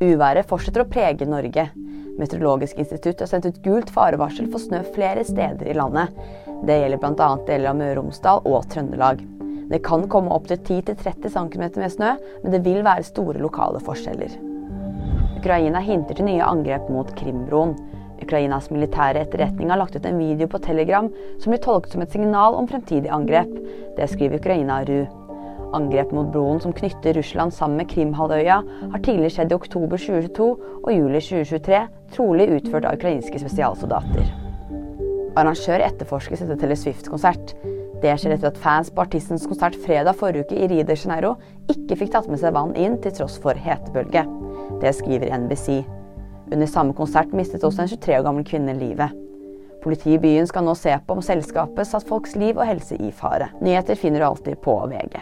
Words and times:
Uværet 0.00 0.48
fortsetter 0.48 0.80
å 0.80 0.88
prege 0.88 1.26
Norge. 1.28 1.66
Meteorologisk 2.16 2.78
institutt 2.80 3.20
har 3.20 3.28
sendt 3.28 3.44
ut 3.50 3.58
gult 3.60 3.90
farevarsel 3.92 4.46
for 4.48 4.62
snø 4.62 4.80
flere 4.94 5.26
steder 5.28 5.68
i 5.68 5.74
landet. 5.76 6.14
Det 6.64 6.78
gjelder 6.78 7.02
bl.a. 7.02 7.28
deler 7.44 7.68
av 7.68 7.76
Møre 7.76 7.98
og 7.98 8.06
Romsdal 8.06 8.40
og 8.48 8.64
Trøndelag. 8.72 9.20
Det 9.68 9.82
kan 9.84 10.06
komme 10.08 10.32
opptil 10.32 10.56
10-30 10.56 11.28
cm 11.36 11.66
med 11.82 11.92
snø, 11.92 12.14
men 12.40 12.56
det 12.56 12.62
vil 12.64 12.80
være 12.86 13.04
store 13.10 13.44
lokale 13.44 13.84
forskjeller. 13.84 14.40
Ukraina 15.36 15.84
hinter 15.84 16.16
til 16.16 16.30
nye 16.30 16.48
angrep 16.48 16.88
mot 16.88 17.12
Krimbroen. 17.20 17.76
Ukrainas 18.24 18.72
militære 18.72 19.26
etterretning 19.26 19.68
har 19.68 19.84
lagt 19.84 20.00
ut 20.00 20.08
en 20.08 20.20
video 20.20 20.48
på 20.48 20.64
Telegram 20.64 21.12
som 21.36 21.52
blir 21.52 21.60
tolket 21.60 21.92
som 21.92 22.08
et 22.08 22.16
signal 22.16 22.56
om 22.56 22.68
fremtidig 22.72 23.12
angrep. 23.12 23.52
Det 24.00 24.08
skriver 24.08 24.40
Ukraina 24.40 24.80
RU. 24.88 25.04
Angrep 25.76 26.10
mot 26.10 26.32
broen 26.34 26.58
som 26.62 26.72
knytter 26.74 27.14
Russland 27.14 27.54
sammen 27.54 27.78
med 27.78 27.90
Krimhalvøya, 27.92 28.56
har 28.92 29.02
tidligere 29.04 29.30
skjedd 29.36 29.52
i 29.52 29.58
oktober 29.58 30.00
2022 30.02 30.48
og 30.80 30.90
juli 30.90 31.20
2023, 31.22 31.82
trolig 32.16 32.48
utført 32.56 32.88
av 32.88 32.98
ukrainske 32.98 33.42
spesialsoldater. 33.42 34.32
Arrangør 35.38 35.84
etterforskes 35.86 36.42
etter 36.42 36.58
Taylor 36.58 36.80
Swift-konsert. 36.80 37.54
Det 38.02 38.16
skjer 38.18 38.34
etter 38.34 38.50
at 38.50 38.58
fans 38.58 38.90
på 38.90 39.04
artistens 39.04 39.46
konsert 39.46 39.78
fredag 39.84 40.18
forrige 40.18 40.48
uke 40.48 40.58
i 40.58 40.68
Rio 40.72 40.86
de 40.88 40.96
Janeiro 40.98 41.36
ikke 41.70 42.00
fikk 42.02 42.14
tatt 42.16 42.28
med 42.32 42.40
seg 42.42 42.56
vann 42.56 42.74
inn 42.74 42.98
til 43.04 43.14
tross 43.14 43.38
for 43.38 43.54
hetebølge. 43.54 44.26
Det 44.82 44.94
skriver 44.96 45.30
NBC. 45.38 45.82
Under 46.50 46.66
samme 46.66 46.96
konsert 46.98 47.34
mistet 47.36 47.62
også 47.62 47.84
en 47.84 47.92
23 47.92 48.18
år 48.18 48.26
gammel 48.26 48.46
kvinne 48.48 48.74
livet. 48.74 49.14
Politiet 49.84 50.18
i 50.18 50.22
byen 50.24 50.48
skal 50.48 50.66
nå 50.66 50.74
se 50.76 50.96
på 51.06 51.14
om 51.14 51.22
selskapet 51.24 51.88
satt 51.88 52.08
folks 52.08 52.34
liv 52.36 52.58
og 52.58 52.66
helse 52.66 52.98
i 52.98 53.12
fare. 53.14 53.52
Nyheter 53.62 53.96
finner 53.96 54.20
du 54.20 54.32
alltid 54.32 54.58
på 54.64 54.74
VG. 54.90 55.20